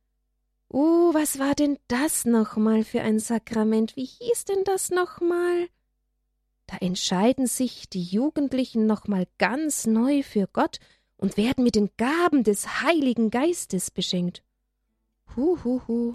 Oh, 0.69 1.13
was 1.13 1.37
war 1.37 1.53
denn 1.53 1.79
das 1.89 2.23
nochmal 2.23 2.85
für 2.85 3.01
ein 3.01 3.19
Sakrament? 3.19 3.97
Wie 3.97 4.05
hieß 4.05 4.45
denn 4.45 4.63
das 4.63 4.89
nochmal? 4.89 5.67
Da 6.71 6.77
entscheiden 6.77 7.47
sich 7.47 7.89
die 7.89 8.01
Jugendlichen 8.01 8.85
nochmal 8.85 9.27
ganz 9.37 9.85
neu 9.85 10.23
für 10.23 10.47
Gott 10.47 10.79
und 11.17 11.35
werden 11.35 11.65
mit 11.65 11.75
den 11.75 11.89
Gaben 11.97 12.45
des 12.45 12.81
Heiligen 12.81 13.29
Geistes 13.29 13.91
beschenkt. 13.91 14.41
Hu, 15.35 15.57
hu, 15.65 15.81
hu. 15.85 16.13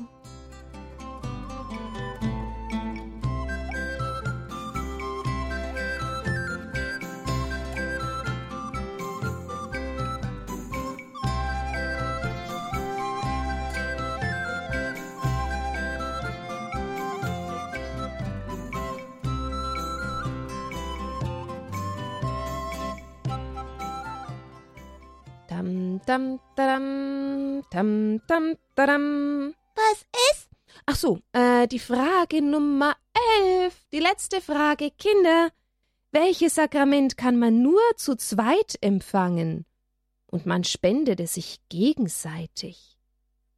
Dam, 26.06 26.38
dam, 26.54 27.64
dam, 27.68 28.20
dam, 28.28 28.28
dam, 28.28 28.56
dam. 28.76 29.54
Was 29.75 30.06
ist? 30.30 30.48
Ach 30.86 30.95
so, 30.95 31.19
äh, 31.32 31.66
die 31.66 31.80
Frage 31.80 32.42
Nummer 32.42 32.95
elf, 33.40 33.88
die 33.90 33.99
letzte 33.99 34.40
Frage, 34.40 34.92
Kinder. 34.92 35.50
Welches 36.12 36.54
Sakrament 36.54 37.16
kann 37.16 37.36
man 37.40 37.60
nur 37.60 37.80
zu 37.97 38.14
zweit 38.14 38.78
empfangen? 38.82 39.66
Und 40.28 40.47
man 40.47 40.62
spendet 40.62 41.19
es 41.19 41.34
sich 41.34 41.58
gegenseitig. 41.71 42.97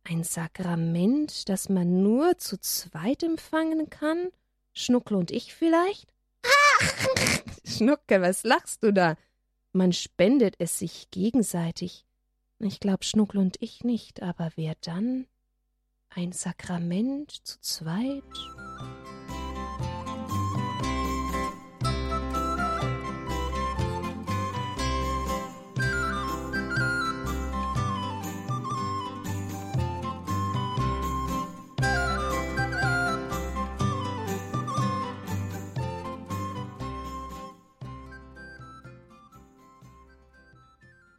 Ein 0.04 0.24
Sakrament, 0.24 1.50
das 1.50 1.68
man 1.68 2.02
nur 2.02 2.38
zu 2.38 2.58
zweit 2.58 3.22
empfangen 3.22 3.90
kann? 3.90 4.30
Schnuckel 4.72 5.18
und 5.18 5.30
ich 5.30 5.54
vielleicht? 5.54 6.14
Schnuckel, 7.66 8.22
was 8.22 8.42
lachst 8.44 8.82
du 8.82 8.90
da? 8.90 9.16
Man 9.72 9.92
spendet 9.92 10.54
es 10.58 10.78
sich 10.78 11.11
gegenseitig. 11.11 12.06
Ich 12.61 12.81
glaub 12.81 13.05
Schnuckel 13.05 13.40
und 13.40 13.57
ich 13.61 13.85
nicht, 13.85 14.21
aber 14.21 14.51
wer 14.57 14.75
dann? 14.81 15.27
Ein 16.11 16.33
Sakrament 16.33 17.31
zu 17.31 17.61
zweit? 17.61 18.25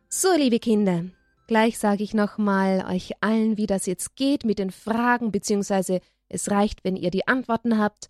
So, 0.10 0.36
liebe 0.36 0.60
Kinder, 0.60 1.06
gleich 1.50 1.80
sage 1.80 2.04
ich 2.04 2.14
nochmal 2.14 2.86
euch 2.88 3.14
allen, 3.22 3.58
wie 3.58 3.66
das 3.66 3.88
jetzt 3.88 4.16
geht 4.16 4.46
mit 4.46 4.60
den 4.60 4.70
Fragen, 4.70 5.32
beziehungsweise 5.32 6.00
es 6.28 6.52
reicht, 6.52 6.84
wenn 6.84 6.96
ihr 6.96 7.10
die 7.10 7.28
Antworten 7.28 7.80
habt, 7.80 8.08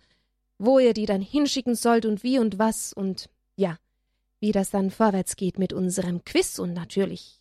wo 0.57 0.77
ihr 0.77 0.93
die 0.93 1.05
dann 1.05 1.21
hinschicken 1.21 1.73
sollt 1.73 2.05
und 2.05 2.21
wie 2.21 2.37
und 2.37 2.59
was 2.59 2.91
und 2.91 3.29
ja, 3.55 3.77
wie 4.41 4.51
das 4.51 4.71
dann 4.71 4.91
vorwärts 4.91 5.37
geht 5.37 5.57
mit 5.57 5.71
unserem 5.71 6.25
Quiz 6.25 6.59
und 6.59 6.73
natürlich, 6.73 7.39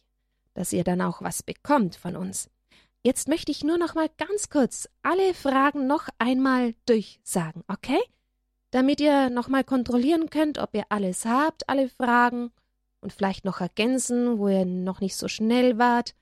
dass 0.55 0.73
ihr 0.73 0.85
dann 0.85 1.01
auch 1.01 1.21
was 1.21 1.43
bekommt 1.43 1.97
von 1.97 2.15
uns. 2.15 2.49
Jetzt 3.03 3.27
möchte 3.27 3.51
ich 3.51 3.65
nur 3.65 3.77
noch 3.77 3.97
mal 3.97 4.09
ganz 4.19 4.51
kurz 4.51 4.89
alle 5.03 5.35
Fragen 5.35 5.89
noch 5.89 6.09
einmal 6.19 6.77
durchsagen, 6.87 7.65
okay? 7.67 8.01
Damit 8.71 9.01
ihr 9.01 9.31
noch 9.31 9.49
mal 9.49 9.65
kontrollieren 9.65 10.31
könnt, 10.31 10.59
ob 10.59 10.77
ihr 10.77 10.85
alles 10.91 11.25
habt, 11.25 11.69
alle 11.69 11.89
Fragen 11.89 12.53
und 13.01 13.13
vielleicht 13.13 13.45
noch 13.45 13.61
ergänzen, 13.61 14.39
wo 14.39 14.49
ihr 14.49 14.65
noch 14.65 15.01
nicht 15.01 15.17
so 15.17 15.29
schnell 15.29 15.79
wart. 15.79 16.15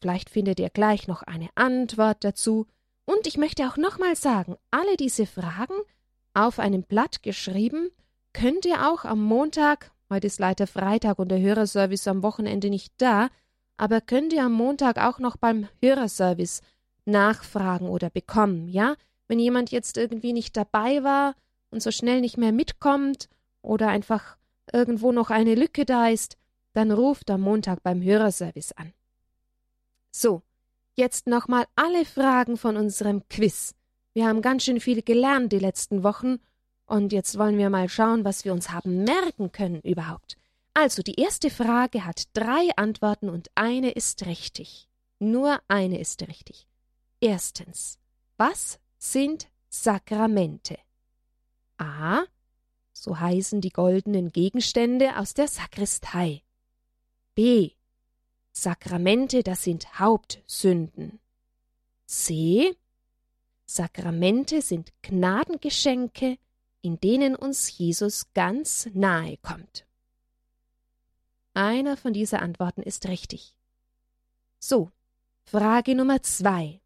Vielleicht 0.00 0.30
findet 0.30 0.60
ihr 0.60 0.70
gleich 0.70 1.08
noch 1.08 1.22
eine 1.22 1.48
Antwort 1.54 2.24
dazu. 2.24 2.66
Und 3.04 3.26
ich 3.26 3.36
möchte 3.36 3.68
auch 3.68 3.76
nochmal 3.76 4.16
sagen, 4.16 4.56
alle 4.70 4.96
diese 4.96 5.26
Fragen 5.26 5.74
auf 6.34 6.58
einem 6.58 6.82
Blatt 6.82 7.22
geschrieben, 7.22 7.90
könnt 8.32 8.64
ihr 8.64 8.88
auch 8.88 9.04
am 9.04 9.22
Montag, 9.22 9.92
heute 10.08 10.26
ist 10.26 10.40
leider 10.40 10.66
Freitag 10.66 11.18
und 11.18 11.28
der 11.28 11.40
Hörerservice 11.40 12.08
am 12.08 12.22
Wochenende 12.22 12.70
nicht 12.70 12.92
da, 12.98 13.28
aber 13.76 14.00
könnt 14.00 14.32
ihr 14.32 14.44
am 14.44 14.52
Montag 14.52 14.98
auch 14.98 15.18
noch 15.18 15.36
beim 15.36 15.68
Hörerservice 15.80 16.62
nachfragen 17.04 17.88
oder 17.88 18.10
bekommen, 18.10 18.68
ja? 18.68 18.94
Wenn 19.28 19.38
jemand 19.38 19.70
jetzt 19.70 19.96
irgendwie 19.96 20.32
nicht 20.32 20.56
dabei 20.56 21.02
war 21.02 21.34
und 21.70 21.82
so 21.82 21.90
schnell 21.90 22.20
nicht 22.20 22.36
mehr 22.36 22.52
mitkommt 22.52 23.28
oder 23.62 23.88
einfach 23.88 24.36
irgendwo 24.72 25.12
noch 25.12 25.30
eine 25.30 25.54
Lücke 25.54 25.84
da 25.84 26.08
ist, 26.08 26.36
dann 26.72 26.90
ruft 26.90 27.30
am 27.30 27.42
Montag 27.42 27.82
beim 27.82 28.02
Hörerservice 28.02 28.72
an. 28.72 28.92
So, 30.10 30.42
jetzt 30.94 31.26
nochmal 31.26 31.66
alle 31.74 32.04
Fragen 32.04 32.56
von 32.56 32.76
unserem 32.76 33.28
Quiz. 33.28 33.74
Wir 34.12 34.26
haben 34.26 34.42
ganz 34.42 34.64
schön 34.64 34.80
viel 34.80 35.02
gelernt 35.02 35.52
die 35.52 35.58
letzten 35.58 36.02
Wochen 36.02 36.38
und 36.86 37.12
jetzt 37.12 37.38
wollen 37.38 37.58
wir 37.58 37.70
mal 37.70 37.88
schauen, 37.88 38.24
was 38.24 38.44
wir 38.44 38.52
uns 38.52 38.70
haben 38.70 39.04
merken 39.04 39.52
können 39.52 39.80
überhaupt. 39.80 40.36
Also, 40.74 41.02
die 41.02 41.20
erste 41.20 41.50
Frage 41.50 42.04
hat 42.04 42.28
drei 42.32 42.70
Antworten 42.76 43.28
und 43.28 43.50
eine 43.54 43.90
ist 43.90 44.26
richtig. 44.26 44.88
Nur 45.18 45.60
eine 45.68 46.00
ist 46.00 46.26
richtig. 46.26 46.66
Erstens, 47.20 47.98
was 48.36 48.80
sind 48.98 49.48
Sakramente? 49.68 50.78
A 51.78 52.22
so 53.02 53.18
heißen 53.18 53.60
die 53.60 53.70
goldenen 53.70 54.30
Gegenstände 54.30 55.16
aus 55.18 55.34
der 55.34 55.48
Sakristei. 55.48 56.44
B. 57.34 57.72
Sakramente, 58.52 59.42
das 59.42 59.64
sind 59.64 59.98
Hauptsünden. 59.98 61.18
C. 62.06 62.76
Sakramente 63.66 64.62
sind 64.62 64.92
Gnadengeschenke, 65.02 66.38
in 66.80 67.00
denen 67.00 67.34
uns 67.34 67.76
Jesus 67.76 68.32
ganz 68.34 68.88
nahe 68.92 69.36
kommt. 69.38 69.84
Einer 71.54 71.96
von 71.96 72.12
dieser 72.12 72.40
Antworten 72.40 72.82
ist 72.82 73.08
richtig. 73.08 73.56
So, 74.60 74.92
Frage 75.42 75.96
Nummer 75.96 76.22
zwei. 76.22 76.80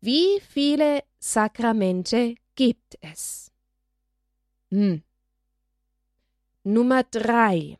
Wie 0.00 0.40
viele 0.40 1.04
Sakramente 1.20 2.34
gibt 2.56 2.98
es? 3.02 3.52
Hm. 4.70 5.02
Nummer 6.64 7.04
drei. 7.04 7.78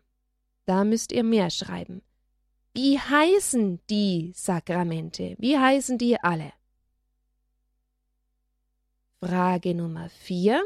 Da 0.65 0.85
müsst 0.85 1.13
ihr 1.13 1.25
mehr 1.25 1.51
schreiben. 1.51 2.03
Wie 2.75 2.99
heißen 2.99 3.81
die 3.89 4.33
Sakramente? 4.35 5.35
Wie 5.39 5.59
heißen 5.59 5.99
die 5.99 6.21
alle? 6.21 6.53
Frage 9.21 9.75
Nummer 9.75 10.09
vier. 10.11 10.63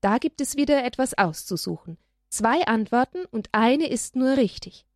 Da 0.00 0.18
gibt 0.18 0.40
es 0.40 0.56
wieder 0.56 0.84
etwas 0.84 1.18
auszusuchen. 1.18 1.98
Zwei 2.30 2.66
Antworten 2.66 3.24
und 3.26 3.48
eine 3.52 3.88
ist 3.88 4.14
nur 4.14 4.36
richtig. 4.36 4.86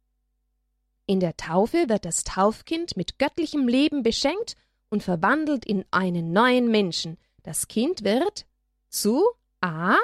In 1.06 1.18
der 1.18 1.36
Taufe 1.36 1.88
wird 1.88 2.04
das 2.04 2.24
Taufkind 2.24 2.96
mit 2.96 3.18
göttlichem 3.18 3.66
Leben 3.66 4.02
beschenkt 4.02 4.54
und 4.90 5.02
verwandelt 5.02 5.64
in 5.64 5.84
einen 5.90 6.32
neuen 6.32 6.70
Menschen. 6.70 7.18
Das 7.42 7.66
Kind 7.66 8.04
wird 8.04 8.46
zu 8.88 9.24
A. 9.60 9.96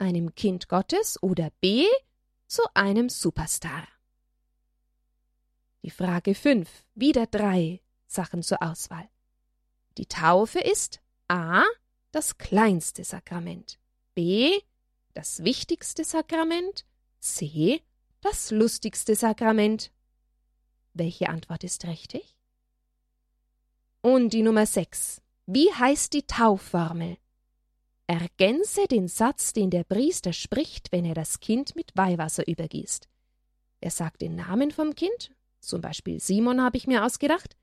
einem 0.00 0.34
Kind 0.34 0.68
Gottes 0.68 1.22
oder 1.22 1.50
B. 1.60 1.86
zu 2.46 2.62
einem 2.74 3.08
Superstar. 3.08 3.86
Die 5.82 5.90
Frage 5.90 6.34
5. 6.34 6.68
Wieder 6.94 7.26
drei 7.26 7.80
Sachen 8.06 8.42
zur 8.42 8.62
Auswahl. 8.62 9.08
Die 9.98 10.06
Taufe 10.06 10.58
ist 10.58 11.00
A. 11.28 11.64
das 12.12 12.38
kleinste 12.38 13.04
Sakrament, 13.04 13.78
B. 14.14 14.60
das 15.14 15.44
wichtigste 15.44 16.04
Sakrament, 16.04 16.84
C. 17.20 17.82
das 18.20 18.50
lustigste 18.50 19.14
Sakrament. 19.14 19.92
Welche 20.92 21.28
Antwort 21.28 21.62
ist 21.64 21.84
richtig? 21.86 22.36
Und 24.02 24.32
die 24.32 24.42
Nummer 24.42 24.66
6. 24.66 25.22
Wie 25.46 25.72
heißt 25.72 26.12
die 26.14 26.26
Taufformel? 26.26 27.16
Ergänze 28.10 28.88
den 28.88 29.06
Satz, 29.06 29.52
den 29.52 29.70
der 29.70 29.84
Priester 29.84 30.32
spricht, 30.32 30.90
wenn 30.90 31.04
er 31.04 31.14
das 31.14 31.38
Kind 31.38 31.76
mit 31.76 31.92
Weihwasser 31.94 32.48
übergießt. 32.48 33.06
Er 33.80 33.92
sagt 33.92 34.22
den 34.22 34.34
Namen 34.34 34.72
vom 34.72 34.96
Kind, 34.96 35.30
zum 35.60 35.80
Beispiel 35.80 36.18
Simon 36.18 36.60
habe 36.60 36.76
ich 36.76 36.88
mir 36.88 37.04
ausgedacht. 37.04 37.56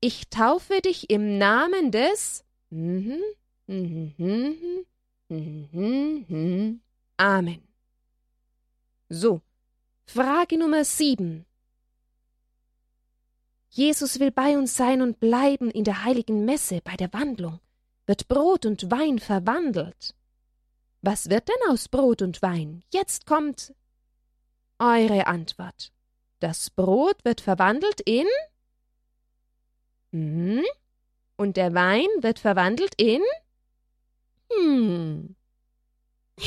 Ich 0.00 0.28
taufe 0.30 0.80
dich 0.80 1.10
im 1.10 1.38
Namen 1.38 1.92
des 1.92 2.44
Amen. 7.16 7.62
So, 9.08 9.42
Frage 10.06 10.58
Nummer 10.58 10.84
sieben. 10.84 11.46
Jesus 13.70 14.18
will 14.18 14.32
bei 14.32 14.58
uns 14.58 14.76
sein 14.76 15.02
und 15.02 15.20
bleiben 15.20 15.70
in 15.70 15.84
der 15.84 16.02
heiligen 16.02 16.44
Messe 16.44 16.80
bei 16.82 16.96
der 16.96 17.12
Wandlung. 17.12 17.60
Wird 18.06 18.28
Brot 18.28 18.66
und 18.66 18.90
Wein 18.90 19.18
verwandelt? 19.18 20.14
Was 21.00 21.30
wird 21.30 21.48
denn 21.48 21.70
aus 21.70 21.88
Brot 21.88 22.22
und 22.22 22.42
Wein? 22.42 22.82
Jetzt 22.92 23.26
kommt 23.26 23.74
eure 24.78 25.26
Antwort. 25.26 25.92
Das 26.40 26.70
Brot 26.70 27.24
wird 27.24 27.40
verwandelt 27.40 28.00
in 28.02 28.26
hm, 30.12 30.64
und 31.36 31.56
der 31.56 31.74
Wein 31.74 32.08
wird 32.20 32.38
verwandelt 32.38 32.94
in 32.96 33.22
hm. 34.52 35.36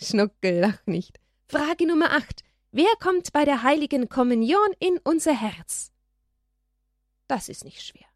Schnuckel, 0.00 0.60
lach 0.60 0.86
nicht. 0.86 1.18
Frage 1.46 1.86
Nummer 1.86 2.12
8. 2.12 2.42
Wer 2.72 2.92
kommt 3.00 3.32
bei 3.32 3.44
der 3.44 3.62
heiligen 3.62 4.08
Kommunion 4.08 4.68
in 4.78 4.98
unser 4.98 5.32
Herz? 5.32 5.92
Das 7.28 7.48
ist 7.48 7.64
nicht 7.64 7.82
schwer. 7.82 8.06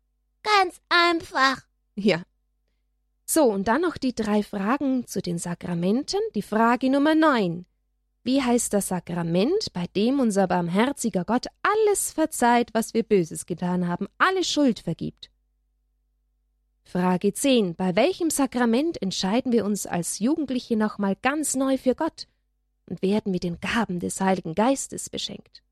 Ganz 0.42 0.80
einfach. 0.88 1.62
Ja. 1.94 2.22
So, 3.32 3.44
und 3.44 3.68
dann 3.68 3.82
noch 3.82 3.96
die 3.96 4.12
drei 4.12 4.42
Fragen 4.42 5.06
zu 5.06 5.22
den 5.22 5.38
Sakramenten. 5.38 6.18
Die 6.34 6.42
Frage 6.42 6.90
Nummer 6.90 7.14
9. 7.14 7.64
Wie 8.24 8.42
heißt 8.42 8.72
das 8.72 8.88
Sakrament, 8.88 9.72
bei 9.72 9.86
dem 9.94 10.18
unser 10.18 10.48
barmherziger 10.48 11.24
Gott 11.24 11.46
alles 11.62 12.10
verzeiht, 12.10 12.74
was 12.74 12.92
wir 12.92 13.04
Böses 13.04 13.46
getan 13.46 13.86
haben, 13.86 14.08
alle 14.18 14.42
Schuld 14.42 14.80
vergibt? 14.80 15.30
Frage 16.82 17.32
10. 17.32 17.76
Bei 17.76 17.94
welchem 17.94 18.30
Sakrament 18.30 19.00
entscheiden 19.00 19.52
wir 19.52 19.64
uns 19.64 19.86
als 19.86 20.18
Jugendliche 20.18 20.76
nochmal 20.76 21.14
ganz 21.14 21.54
neu 21.54 21.78
für 21.78 21.94
Gott 21.94 22.26
und 22.86 23.00
werden 23.00 23.30
mit 23.30 23.44
den 23.44 23.60
Gaben 23.60 24.00
des 24.00 24.20
Heiligen 24.20 24.56
Geistes 24.56 25.08
beschenkt? 25.08 25.62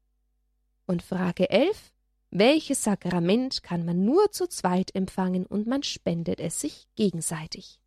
Und 0.86 1.02
Frage 1.02 1.50
11. 1.50 1.92
Welches 2.30 2.84
Sakrament 2.84 3.62
kann 3.62 3.86
man 3.86 4.04
nur 4.04 4.30
zu 4.32 4.46
zweit 4.48 4.94
empfangen 4.94 5.46
und 5.46 5.66
man 5.66 5.82
spendet 5.82 6.40
es 6.40 6.60
sich 6.60 6.86
gegenseitig? 6.94 7.80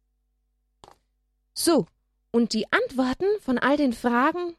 So, 1.54 1.86
und 2.32 2.54
die 2.54 2.66
Antworten 2.72 3.26
von 3.42 3.60
all 3.60 3.78
den 3.78 3.94
Fragen, 3.94 4.56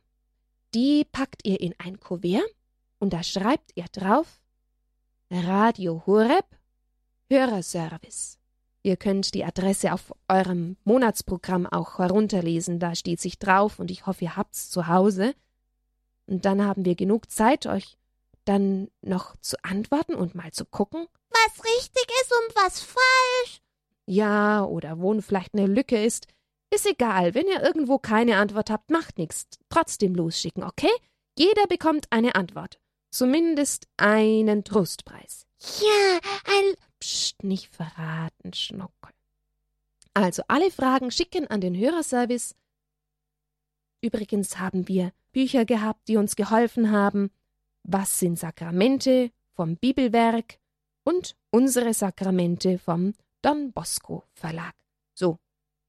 die 0.75 1.05
packt 1.05 1.45
ihr 1.45 1.61
in 1.61 1.75
ein 1.79 1.99
Kuvert 1.99 2.45
und 3.01 3.13
da 3.13 3.23
schreibt 3.23 3.73
ihr 3.75 3.87
drauf 3.91 4.41
Radio 5.31 6.03
Horeb 6.07 6.47
Hörerservice. 7.29 8.39
Ihr 8.85 8.97
könnt 8.97 9.35
die 9.35 9.45
Adresse 9.45 9.93
auf 9.93 10.13
eurem 10.29 10.77
Monatsprogramm 10.85 11.67
auch 11.67 11.99
herunterlesen, 11.99 12.79
da 12.79 12.95
steht 12.95 13.21
sich 13.21 13.39
drauf 13.39 13.79
und 13.79 13.91
ich 13.91 14.07
hoffe, 14.07 14.25
ihr 14.25 14.37
habt's 14.37 14.71
zu 14.71 14.87
Hause. 14.87 15.35
Und 16.27 16.45
dann 16.45 16.65
haben 16.65 16.85
wir 16.85 16.95
genug 16.95 17.31
Zeit, 17.31 17.67
euch 17.67 17.97
dann 18.45 18.89
noch 19.01 19.37
zu 19.39 19.57
antworten 19.65 20.15
und 20.15 20.35
mal 20.35 20.53
zu 20.53 20.65
gucken, 20.65 21.07
Was 21.31 21.65
richtig 21.65 22.07
ist 22.23 22.33
und 22.33 22.57
was 22.57 22.81
falsch. 22.81 23.61
ja, 24.07 24.65
oder 24.65 24.99
wo 25.01 25.19
vielleicht 25.21 25.55
eine 25.55 25.67
Lücke 25.67 26.03
ist. 26.05 26.27
Ist 26.71 26.87
egal, 26.87 27.35
wenn 27.35 27.47
ihr 27.47 27.63
irgendwo 27.63 27.99
keine 27.99 28.37
Antwort 28.39 28.71
habt, 28.71 28.91
macht 28.91 29.19
nichts. 29.19 29.47
Trotzdem 29.69 30.15
losschicken, 30.15 30.65
okay? 30.65 30.91
Jeder 31.39 31.67
bekommt 31.67 32.07
eine 32.11 32.35
Antwort. 32.35 32.79
Zumindest 33.11 33.87
einen 33.99 34.65
Trostpreis. 34.65 35.47
Ja, 35.81 36.19
ein 36.47 36.75
Psst, 36.99 37.45
nicht 37.45 37.75
verraten, 37.75 38.55
Schnuckel. 38.55 39.11
Also 40.15 40.43
alle 40.49 40.71
Fragen 40.71 41.11
schicken 41.11 41.47
an 41.47 41.61
den 41.61 41.77
Hörerservice. 41.77 42.55
Übrigens 44.01 44.59
haben 44.59 44.89
wir 44.89 45.13
Bücher 45.33 45.65
gehabt, 45.65 46.09
die 46.09 46.17
uns 46.17 46.37
geholfen 46.37 46.91
haben. 46.91 47.31
Was 47.85 48.19
sind 48.19 48.39
Sakramente 48.39 49.31
vom 49.55 49.77
Bibelwerk 49.77 50.59
und 51.05 51.37
unsere 51.51 51.95
Sakramente 51.95 52.79
vom 52.79 53.15
Don 53.43 53.73
Bosco 53.73 54.25
Verlag. 54.35 54.75
So, 55.15 55.39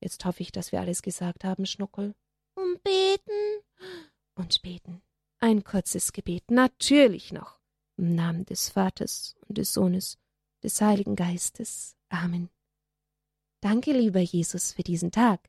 jetzt 0.02 0.26
hoffe 0.26 0.42
ich, 0.42 0.52
dass 0.52 0.72
wir 0.72 0.82
alles 0.82 1.02
gesagt 1.02 1.44
haben, 1.44 1.66
Schnuckel. 1.66 2.16
und 2.56 2.84
beten. 2.84 3.62
Und 4.36 4.62
beten. 4.62 5.02
Ein 5.40 5.64
kurzes 5.64 6.14
Gebet, 6.14 6.50
natürlich 6.50 7.32
noch. 7.32 7.60
Im 7.98 8.16
Namen 8.16 8.46
des 8.46 8.70
Vaters 8.70 9.36
und 9.48 9.58
des 9.58 9.74
Sohnes, 9.74 10.18
des 10.64 10.82
Heiligen 10.82 11.16
Geistes. 11.16 11.96
Amen. 12.10 12.50
Danke, 13.62 13.94
lieber 13.94 14.20
Jesus, 14.20 14.74
für 14.74 14.84
diesen 14.84 15.12
Tag. 15.12 15.48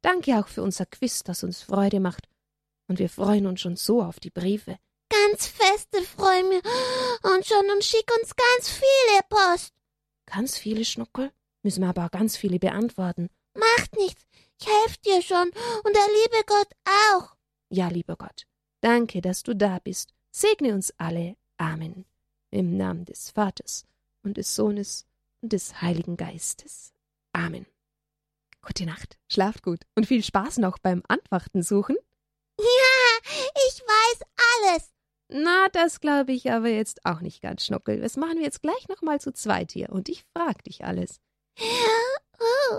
Danke 0.00 0.38
auch 0.38 0.48
für 0.48 0.62
unser 0.62 0.86
Quiz, 0.86 1.22
das 1.22 1.42
uns 1.42 1.62
Freude 1.62 2.00
macht. 2.00 2.28
Und 2.88 2.98
wir 2.98 3.08
freuen 3.08 3.46
uns 3.46 3.60
schon 3.60 3.76
so 3.76 4.02
auf 4.02 4.20
die 4.20 4.30
Briefe. 4.30 4.78
Ganz 5.12 5.46
feste 5.46 6.02
freuen 6.02 6.50
wir 6.50 6.62
und 7.34 7.46
schon 7.46 7.70
und 7.70 7.84
schick 7.84 8.08
uns 8.18 8.34
ganz 8.34 8.70
viele 8.70 9.20
Post. 9.28 9.74
Ganz 10.26 10.56
viele 10.56 10.84
Schnuckel, 10.84 11.30
müssen 11.62 11.82
wir 11.82 11.90
aber 11.90 12.06
auch 12.06 12.10
ganz 12.10 12.36
viele 12.36 12.58
beantworten. 12.58 13.28
Macht 13.54 13.94
nichts, 13.96 14.22
ich 14.58 14.66
helfe 14.66 14.98
dir 15.04 15.22
schon 15.22 15.48
und 15.84 15.94
der 15.94 16.08
liebe 16.22 16.44
Gott 16.46 16.68
auch. 17.12 17.36
Ja, 17.68 17.88
lieber 17.88 18.16
Gott, 18.16 18.46
danke, 18.80 19.20
dass 19.20 19.42
du 19.42 19.54
da 19.54 19.78
bist. 19.80 20.14
Segne 20.30 20.72
uns 20.72 20.94
alle. 20.96 21.36
Amen. 21.58 22.06
Im 22.50 22.76
Namen 22.76 23.04
des 23.04 23.30
Vaters 23.30 23.84
und 24.22 24.36
des 24.38 24.54
Sohnes 24.54 25.06
und 25.42 25.52
des 25.52 25.82
Heiligen 25.82 26.16
Geistes. 26.16 26.92
Amen. 27.32 27.66
Gute 28.62 28.86
Nacht, 28.86 29.18
schlaft 29.28 29.62
gut 29.62 29.80
und 29.94 30.06
viel 30.06 30.22
Spaß 30.22 30.58
noch 30.58 30.78
beim 30.78 31.02
Antworten 31.08 31.62
suchen. 31.62 31.96
Ja, 32.58 33.30
ich 33.68 33.80
weiß 33.80 34.20
alles. 34.52 34.91
Na, 35.34 35.68
das 35.72 36.00
glaube 36.00 36.32
ich 36.32 36.50
aber 36.52 36.68
jetzt 36.68 37.04
auch 37.06 37.20
nicht 37.20 37.40
ganz, 37.42 37.64
Schnuckel. 37.64 38.00
Das 38.00 38.16
machen 38.16 38.36
wir 38.38 38.44
jetzt 38.44 38.62
gleich 38.62 38.88
noch 38.88 39.02
mal 39.02 39.20
zu 39.20 39.32
zweit 39.32 39.72
hier 39.72 39.90
und 39.90 40.08
ich 40.08 40.24
frag 40.36 40.62
dich 40.64 40.84
alles. 40.84 41.20
Oh. 42.44 42.78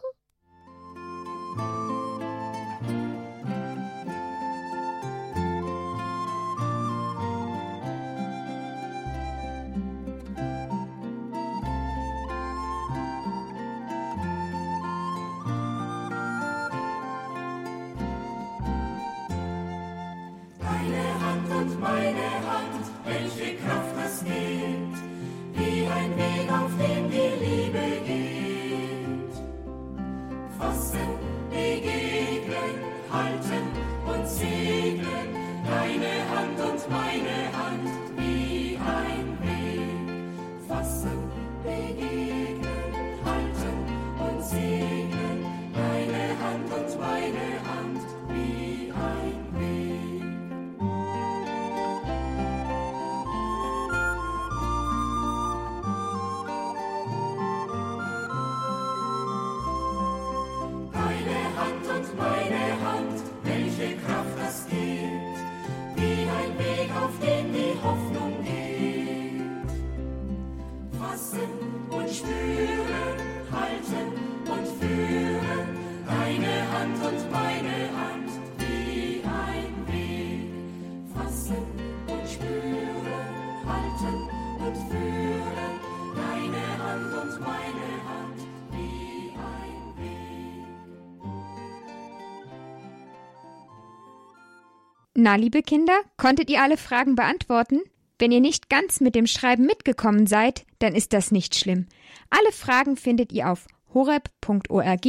Na, 95.23 95.35
liebe 95.37 95.63
Kinder, 95.63 95.97
konntet 96.17 96.49
ihr 96.49 96.61
alle 96.61 96.75
Fragen 96.75 97.15
beantworten? 97.15 97.79
Wenn 98.19 98.33
ihr 98.33 98.41
nicht 98.41 98.69
ganz 98.69 98.99
mit 98.99 99.15
dem 99.15 99.25
Schreiben 99.25 99.65
mitgekommen 99.65 100.27
seid, 100.27 100.65
dann 100.79 100.93
ist 100.93 101.13
das 101.13 101.31
nicht 101.31 101.55
schlimm. 101.55 101.87
Alle 102.29 102.51
Fragen 102.51 102.97
findet 102.97 103.31
ihr 103.31 103.49
auf 103.49 103.65
horeb.org 103.93 105.07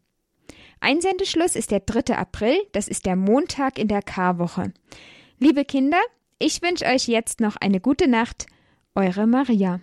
Einsendeschluss 0.80 1.56
ist 1.56 1.72
der 1.72 1.80
3. 1.80 2.16
April, 2.16 2.56
das 2.72 2.88
ist 2.88 3.08
der 3.08 3.16
Montag 3.16 3.80
in 3.80 3.88
der 3.88 4.02
Karwoche. 4.02 4.74
Liebe 5.38 5.66
Kinder, 5.66 6.02
ich 6.40 6.62
wünsche 6.62 6.86
euch 6.86 7.08
jetzt 7.08 7.42
noch 7.42 7.58
eine 7.58 7.82
gute 7.82 8.08
Nacht. 8.08 8.46
Eure 8.96 9.28
Maria. 9.28 9.82